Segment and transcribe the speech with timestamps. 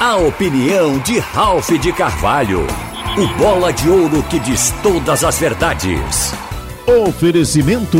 [0.00, 2.66] A opinião de Ralph de Carvalho.
[3.18, 6.32] O bola de ouro que diz todas as verdades.
[6.86, 7.98] Oferecimento: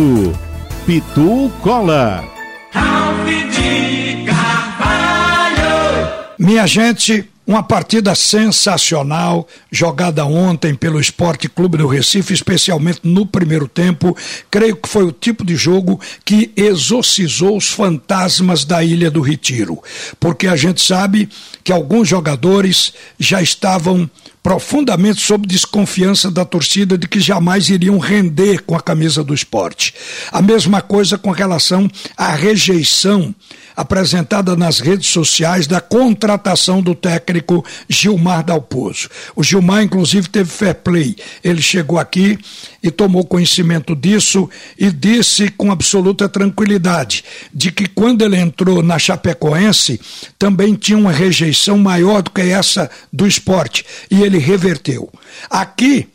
[0.86, 2.24] Pitu Cola.
[2.72, 6.08] Ralph de Carvalho.
[6.38, 13.66] Minha gente, uma partida sensacional jogada ontem pelo Esporte Clube do Recife, especialmente no primeiro
[13.66, 14.16] tempo.
[14.48, 19.82] Creio que foi o tipo de jogo que exorcizou os fantasmas da Ilha do Retiro,
[20.20, 21.28] porque a gente sabe
[21.64, 24.08] que alguns jogadores já estavam
[24.44, 29.92] profundamente sob desconfiança da torcida de que jamais iriam render com a camisa do esporte.
[30.30, 33.34] A mesma coisa com relação à rejeição
[33.80, 39.08] apresentada nas redes sociais da contratação do técnico Gilmar Dalpozo.
[39.34, 41.16] O Gilmar, inclusive, teve fair play.
[41.42, 42.38] Ele chegou aqui
[42.82, 44.48] e tomou conhecimento disso
[44.78, 50.00] e disse com absoluta tranquilidade de que quando ele entrou na Chapecoense
[50.38, 55.10] também tinha uma rejeição maior do que essa do esporte e ele reverteu.
[55.48, 56.06] Aqui,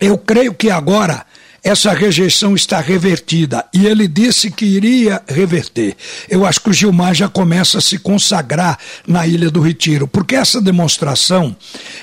[0.00, 1.24] eu creio que agora
[1.64, 5.96] essa rejeição está revertida e ele disse que iria reverter.
[6.28, 10.34] Eu acho que o Gilmar já começa a se consagrar na Ilha do Retiro, porque
[10.34, 11.56] essa demonstração,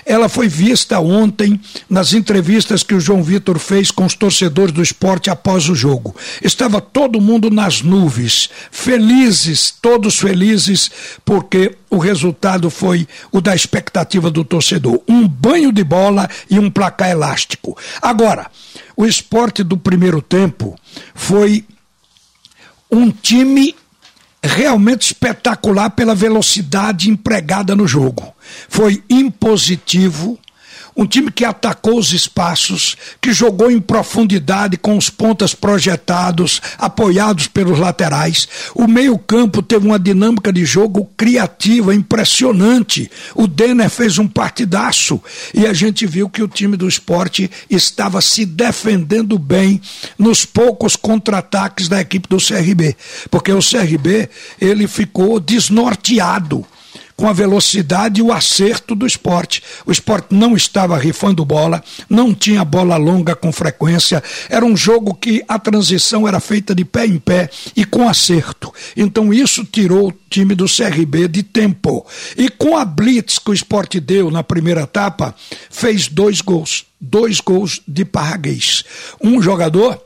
[0.03, 4.81] ela foi vista ontem nas entrevistas que o João Vitor fez com os torcedores do
[4.81, 6.16] esporte após o jogo.
[6.42, 10.90] Estava todo mundo nas nuvens, felizes, todos felizes,
[11.23, 15.02] porque o resultado foi o da expectativa do torcedor.
[15.08, 17.78] Um banho de bola e um placar elástico.
[18.02, 18.50] Agora,
[19.02, 20.76] o esporte do primeiro tempo
[21.16, 21.66] foi
[22.92, 23.76] um time
[24.44, 28.32] realmente espetacular pela velocidade empregada no jogo.
[28.70, 30.38] Foi impositivo
[30.95, 37.47] um time que atacou os espaços, que jogou em profundidade com os pontas projetados, apoiados
[37.47, 38.47] pelos laterais.
[38.75, 43.09] O meio-campo teve uma dinâmica de jogo criativa, impressionante.
[43.36, 45.22] O Denner fez um partidaço
[45.53, 49.81] e a gente viu que o time do esporte estava se defendendo bem
[50.17, 52.96] nos poucos contra-ataques da equipe do CRB,
[53.30, 56.66] porque o CRB ele ficou desnorteado
[57.22, 59.62] com a velocidade e o acerto do esporte.
[59.86, 65.14] O esporte não estava rifando bola, não tinha bola longa com frequência, era um jogo
[65.14, 68.74] que a transição era feita de pé em pé e com acerto.
[68.98, 72.04] Então isso tirou o time do CRB de tempo.
[72.36, 75.36] E com a blitz que o esporte deu na primeira etapa,
[75.70, 76.86] fez dois gols.
[77.00, 78.84] Dois gols de Parraguês.
[79.24, 80.02] Um jogador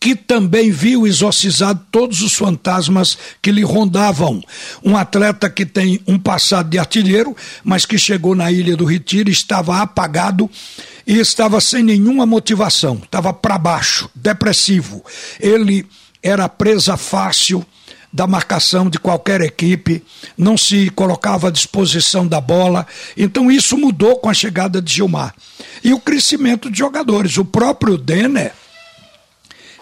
[0.00, 4.42] que também viu exorcizado todos os fantasmas que lhe rondavam.
[4.84, 9.28] Um atleta que tem um passado de artilheiro, mas que chegou na Ilha do Retiro,
[9.30, 10.48] estava apagado
[11.06, 15.04] e estava sem nenhuma motivação, estava para baixo, depressivo.
[15.40, 15.84] Ele
[16.22, 17.66] era presa fácil
[18.12, 20.02] da marcação de qualquer equipe,
[20.36, 22.86] não se colocava à disposição da bola.
[23.16, 25.34] Então isso mudou com a chegada de Gilmar.
[25.82, 27.36] E o crescimento de jogadores.
[27.36, 28.52] O próprio Denner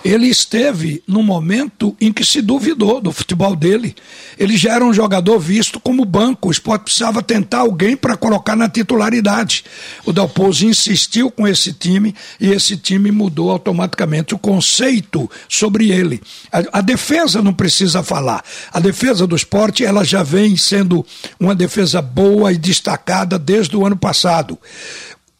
[0.06, 3.94] ele esteve no momento em que se duvidou do futebol dele.
[4.38, 6.48] Ele já era um jogador visto como banco.
[6.48, 9.64] O esporte precisava tentar alguém para colocar na titularidade.
[10.04, 16.22] O Dalpozo insistiu com esse time e esse time mudou automaticamente o conceito sobre ele.
[16.52, 18.44] A, a defesa não precisa falar.
[18.72, 21.04] A defesa do esporte ela já vem sendo
[21.40, 24.58] uma defesa boa e destacada desde o ano passado.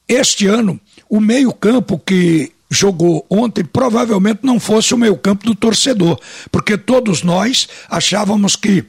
[0.09, 6.19] Este ano, o meio-campo que jogou ontem provavelmente não fosse o meio campo do torcedor,
[6.51, 8.85] porque todos nós achávamos que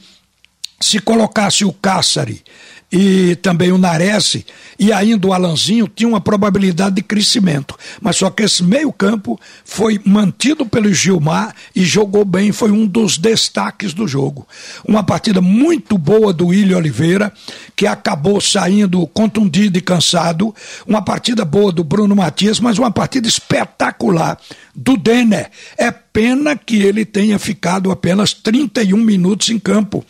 [0.79, 2.43] se colocasse o Cássari
[2.91, 4.37] e também o Nares
[4.79, 7.77] e ainda o Alanzinho tinha uma probabilidade de crescimento.
[8.01, 13.17] Mas só que esse meio-campo foi mantido pelo Gilmar e jogou bem, foi um dos
[13.17, 14.47] destaques do jogo.
[14.87, 17.33] Uma partida muito boa do William Oliveira,
[17.75, 20.55] que acabou saindo contundido e cansado.
[20.85, 24.37] Uma partida boa do Bruno Matias, mas uma partida espetacular
[24.73, 25.49] do Denner.
[25.77, 30.05] É pena que ele tenha ficado apenas 31 minutos em campo.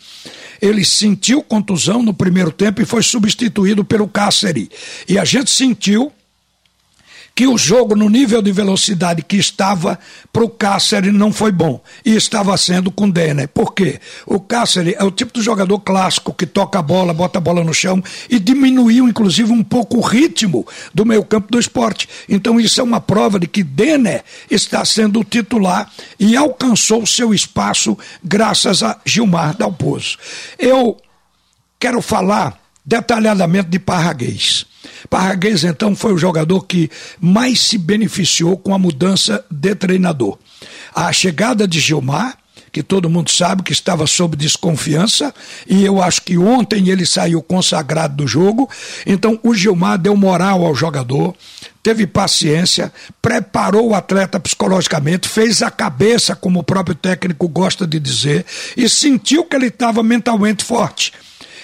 [0.60, 4.68] Ele sentiu contusão no primeiro tempo e foi substituído pelo Cáceres.
[5.08, 6.12] E a gente sentiu
[7.38, 9.96] que o jogo no nível de velocidade que estava
[10.32, 13.46] para o Cáceres não foi bom e estava sendo com o Denner.
[13.46, 14.00] Por quê?
[14.26, 17.62] O Cáceres é o tipo de jogador clássico que toca a bola, bota a bola
[17.62, 22.08] no chão e diminuiu inclusive um pouco o ritmo do meio campo do esporte.
[22.28, 25.88] Então isso é uma prova de que Denner está sendo o titular
[26.18, 30.18] e alcançou seu espaço graças a Gilmar Dalpozo.
[30.58, 30.96] Eu
[31.78, 34.66] quero falar detalhadamente de Parraguês.
[35.08, 36.90] Parraguês, então, foi o jogador que
[37.20, 40.38] mais se beneficiou com a mudança de treinador.
[40.94, 42.36] A chegada de Gilmar,
[42.70, 45.34] que todo mundo sabe que estava sob desconfiança,
[45.66, 48.68] e eu acho que ontem ele saiu consagrado do jogo.
[49.06, 51.34] Então o Gilmar deu moral ao jogador,
[51.82, 52.92] teve paciência,
[53.22, 58.44] preparou o atleta psicologicamente, fez a cabeça, como o próprio técnico gosta de dizer,
[58.76, 61.12] e sentiu que ele estava mentalmente forte.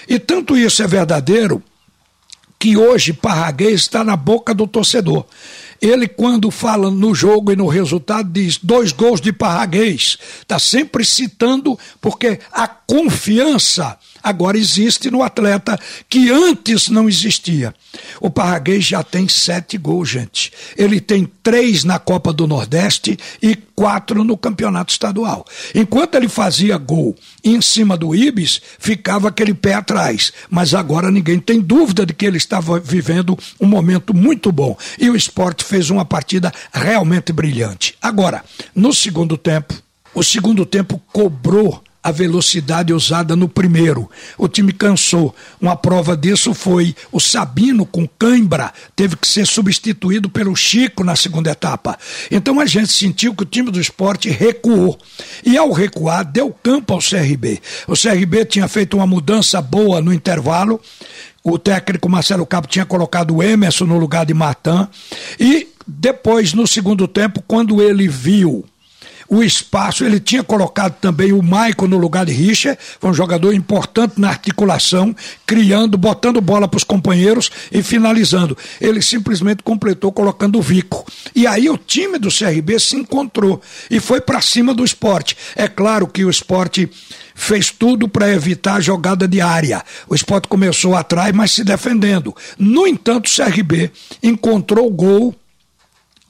[0.07, 1.61] E tanto isso é verdadeiro
[2.59, 5.25] que hoje Parraguês está na boca do torcedor.
[5.81, 10.17] Ele, quando fala no jogo e no resultado, diz dois gols de Parraguês.
[10.41, 15.79] Está sempre citando, porque a confiança agora existe no atleta
[16.09, 17.73] que antes não existia.
[18.19, 20.51] O Parraguês já tem sete gols, gente.
[20.75, 25.45] Ele tem três na Copa do Nordeste e quatro no Campeonato Estadual.
[25.75, 30.33] Enquanto ele fazia gol em cima do Ibis, ficava aquele pé atrás.
[30.49, 34.75] Mas agora ninguém tem dúvida de que ele estava vivendo um momento muito bom.
[34.99, 37.95] E o esporte fez uma partida realmente brilhante.
[38.01, 38.43] Agora,
[38.73, 39.73] no segundo tempo,
[40.15, 44.07] o segundo tempo cobrou a velocidade usada no primeiro.
[44.37, 45.33] O time cansou.
[45.59, 51.15] Uma prova disso foi o Sabino com cãibra, teve que ser substituído pelo Chico na
[51.15, 51.97] segunda etapa.
[52.29, 54.99] Então a gente sentiu que o time do esporte recuou.
[55.43, 57.59] E ao recuar, deu campo ao CRB.
[57.87, 60.79] O CRB tinha feito uma mudança boa no intervalo.
[61.43, 64.87] O técnico Marcelo Cabo tinha colocado o Emerson no lugar de Martin.
[65.39, 68.63] E depois, no segundo tempo, quando ele viu
[69.27, 70.03] o espaço.
[70.03, 74.29] Ele tinha colocado também o Maicon no lugar de Richard, foi um jogador importante na
[74.29, 78.57] articulação, criando, botando bola para os companheiros e finalizando.
[78.79, 81.05] Ele simplesmente completou colocando o Vico.
[81.35, 85.37] E aí o time do CRB se encontrou e foi para cima do esporte.
[85.55, 86.89] É claro que o esporte
[87.35, 89.83] fez tudo para evitar a jogada de área.
[90.07, 92.33] O esporte começou atrás, mas se defendendo.
[92.57, 93.91] No entanto, o CRB
[94.23, 95.35] encontrou o gol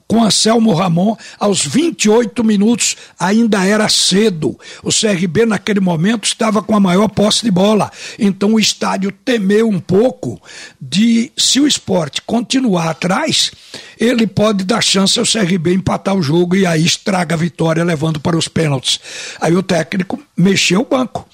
[0.08, 4.58] com Anselmo Ramon aos 28 minutos, ainda era cedo.
[4.84, 7.92] O CRB naquele momento estava com a maior posse de bola.
[8.20, 10.42] Então o estádio temeu um pouco
[10.80, 13.52] de se o esporte continuar atrás,
[14.00, 18.20] ele pode dar chance ao CRB empatar o jogo e aí estraga a vitória levando
[18.20, 19.00] para os pênaltis.
[19.42, 21.28] Aí o técnico mexeu o banco.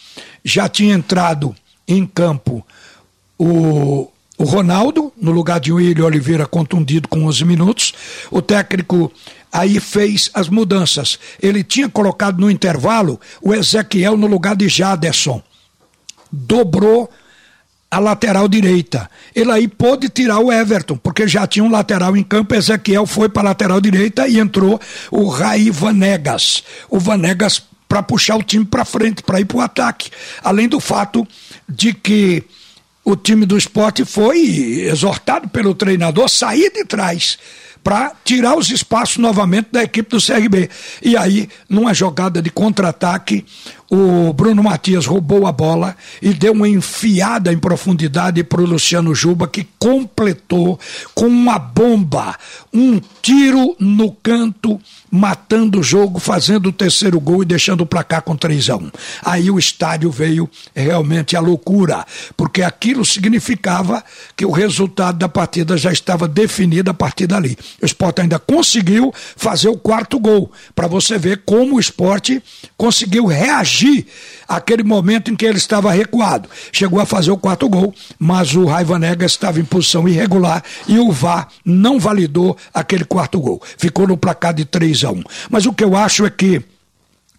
[0.43, 1.55] Já tinha entrado
[1.87, 2.65] em campo
[3.37, 4.11] o
[4.41, 7.93] o Ronaldo, no lugar de William Oliveira, contundido com 11 minutos.
[8.31, 9.11] O técnico
[9.51, 11.19] aí fez as mudanças.
[11.39, 15.43] Ele tinha colocado no intervalo o Ezequiel no lugar de Jaderson.
[16.31, 17.07] Dobrou
[17.91, 19.11] a lateral direita.
[19.35, 22.55] Ele aí pôde tirar o Everton, porque já tinha um lateral em campo.
[22.55, 26.63] Ezequiel foi para a lateral direita e entrou o Raí Vanegas.
[26.89, 30.09] O Vanegas para puxar o time para frente, para ir para o ataque.
[30.41, 31.27] Além do fato
[31.69, 32.43] de que
[33.03, 34.39] o time do esporte foi
[34.89, 37.37] exortado pelo treinador sair de trás
[37.83, 40.69] para tirar os espaços novamente da equipe do CRB.
[41.01, 43.43] E aí, numa jogada de contra-ataque,
[43.93, 49.13] o Bruno Matias roubou a bola e deu uma enfiada em profundidade para o Luciano
[49.13, 50.79] Juba, que completou
[51.13, 52.37] com uma bomba,
[52.73, 54.79] um tiro no canto,
[55.11, 58.91] matando o jogo, fazendo o terceiro gol e deixando o placar com 3 a 1.
[59.25, 62.05] Aí o estádio veio realmente à loucura,
[62.37, 64.01] porque aquilo significava
[64.37, 67.57] que o resultado da partida já estava definido a partir dali.
[67.81, 72.41] O esporte ainda conseguiu fazer o quarto gol, para você ver como o esporte
[72.77, 74.05] conseguiu reagir corrigir
[74.47, 76.49] aquele momento em que ele estava recuado.
[76.71, 80.99] Chegou a fazer o quarto gol, mas o Raiva Negas estava em posição irregular e
[80.99, 83.61] o VAR não validou aquele quarto gol.
[83.77, 85.23] Ficou no placar de 3 a 1.
[85.49, 86.61] Mas o que eu acho é que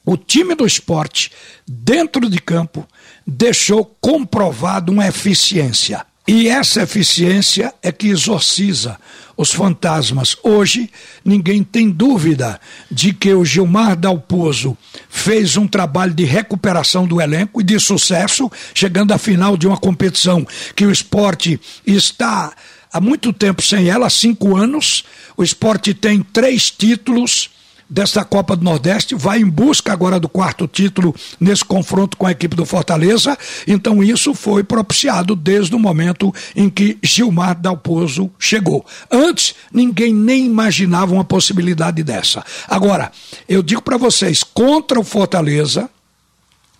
[0.04, 1.30] o time do esporte,
[1.66, 2.86] dentro de campo,
[3.26, 6.04] deixou comprovado uma eficiência.
[6.26, 8.98] E essa eficiência é que exorciza
[9.42, 10.36] os fantasmas.
[10.42, 10.88] Hoje,
[11.24, 14.76] ninguém tem dúvida de que o Gilmar Dalpozo
[15.08, 19.76] fez um trabalho de recuperação do elenco e de sucesso, chegando à final de uma
[19.76, 22.52] competição que o esporte está
[22.92, 25.04] há muito tempo sem ela cinco anos.
[25.36, 27.50] O esporte tem três títulos
[27.92, 32.30] desta Copa do Nordeste, vai em busca agora do quarto título nesse confronto com a
[32.30, 33.36] equipe do Fortaleza.
[33.66, 38.86] Então isso foi propiciado desde o momento em que Gilmar Dalpozo chegou.
[39.10, 42.42] Antes, ninguém nem imaginava uma possibilidade dessa.
[42.66, 43.12] Agora,
[43.46, 45.90] eu digo para vocês, contra o Fortaleza,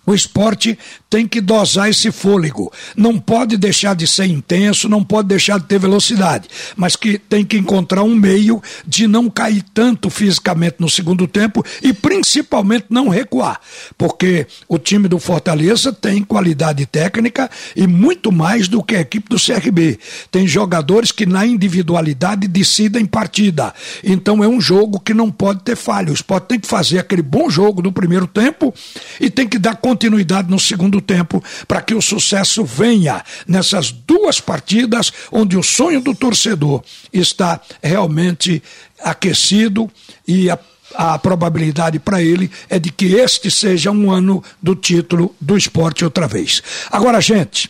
[0.05, 0.77] o esporte
[1.13, 2.73] tem que dosar esse fôlego.
[2.97, 7.45] Não pode deixar de ser intenso, não pode deixar de ter velocidade, mas que tem
[7.45, 13.09] que encontrar um meio de não cair tanto fisicamente no segundo tempo e principalmente não
[13.09, 13.61] recuar,
[13.95, 19.29] porque o time do Fortaleza tem qualidade técnica e muito mais do que a equipe
[19.29, 19.99] do CRB.
[20.31, 23.71] Tem jogadores que na individualidade decidem partida.
[24.03, 26.09] Então é um jogo que não pode ter falha.
[26.09, 28.73] O Sport tem que fazer aquele bom jogo do primeiro tempo
[29.21, 34.39] e tem que dar continuidade no segundo tempo para que o sucesso venha nessas duas
[34.39, 38.63] partidas onde o sonho do torcedor está realmente
[38.99, 39.91] aquecido
[40.27, 40.57] e a
[40.95, 46.05] a probabilidade para ele é de que este seja um ano do título do esporte
[46.05, 46.61] outra vez.
[46.91, 47.69] Agora, gente,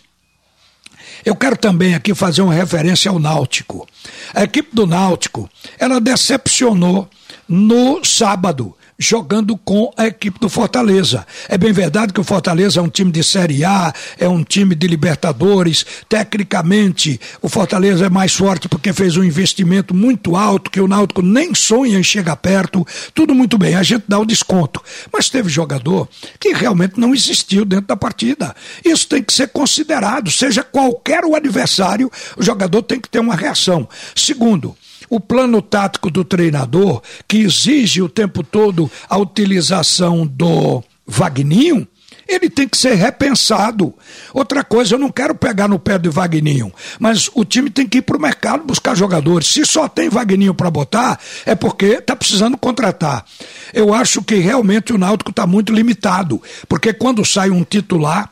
[1.25, 3.87] eu quero também aqui fazer uma referência ao Náutico.
[4.33, 5.49] A equipe do Náutico,
[5.79, 7.09] ela decepcionou
[7.47, 11.25] no sábado jogando com a equipe do Fortaleza.
[11.49, 14.75] É bem verdade que o Fortaleza é um time de Série A, é um time
[14.75, 15.85] de Libertadores.
[16.07, 21.21] Tecnicamente, o Fortaleza é mais forte porque fez um investimento muito alto que o Náutico
[21.21, 22.85] nem sonha em chegar perto.
[23.13, 24.81] Tudo muito bem, a gente dá o desconto.
[25.11, 26.07] Mas teve jogador
[26.39, 28.55] que realmente não existiu dentro da partida.
[28.83, 30.31] Isso tem que ser considerado.
[30.31, 33.87] Seja qualquer o adversário, o jogador tem que ter uma reação.
[34.15, 34.75] Segundo,
[35.13, 41.87] o plano tático do treinador, que exige o tempo todo a utilização do Vagninho,
[42.27, 43.93] ele tem que ser repensado.
[44.33, 47.99] Outra coisa, eu não quero pegar no pé do Vagninho, mas o time tem que
[47.99, 49.49] ir para o mercado buscar jogadores.
[49.49, 53.23] Se só tem Vagninho para botar, é porque está precisando contratar.
[53.71, 58.31] Eu acho que realmente o Náutico está muito limitado, porque quando sai um titular,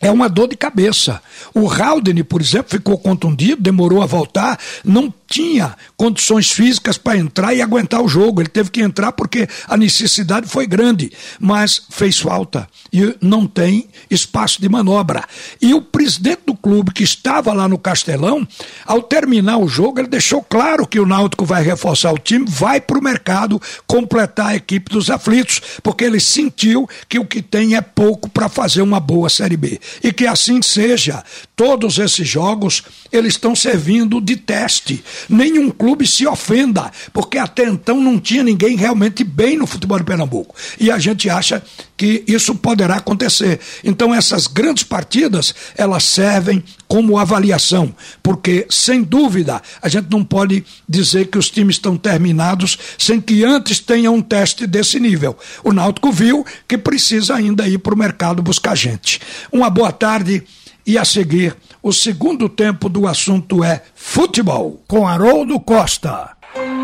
[0.00, 1.20] é uma dor de cabeça.
[1.54, 7.54] O Haldane, por exemplo, ficou contundido, demorou a voltar, não tinha condições físicas para entrar
[7.54, 8.40] e aguentar o jogo.
[8.40, 13.88] Ele teve que entrar porque a necessidade foi grande, mas fez falta e não tem
[14.10, 15.24] espaço de manobra.
[15.60, 18.46] E o presidente do clube, que estava lá no Castelão,
[18.84, 22.80] ao terminar o jogo, ele deixou claro que o Náutico vai reforçar o time, vai
[22.80, 27.76] para o mercado completar a equipe dos aflitos, porque ele sentiu que o que tem
[27.76, 29.78] é pouco para fazer uma boa Série B.
[30.02, 31.22] E que assim seja.
[31.54, 32.82] Todos esses jogos,
[33.12, 35.04] eles estão servindo de teste.
[35.28, 40.04] Nenhum clube se ofenda, porque até então não tinha ninguém realmente bem no futebol de
[40.04, 40.54] Pernambuco.
[40.78, 41.62] E a gente acha
[41.96, 43.60] que isso poderá acontecer.
[43.84, 50.64] Então essas grandes partidas, elas servem como avaliação, porque sem dúvida a gente não pode
[50.88, 55.36] dizer que os times estão terminados sem que antes tenha um teste desse nível.
[55.62, 59.20] O Náutico viu que precisa ainda ir para o mercado buscar gente.
[59.52, 60.42] Uma boa tarde
[60.86, 66.36] e a seguir o segundo tempo do assunto é futebol com Haroldo Costa.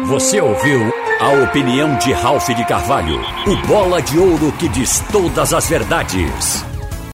[0.06, 5.52] Você ouviu a opinião de Ralph de Carvalho, o bola de ouro que diz todas
[5.52, 6.64] as verdades.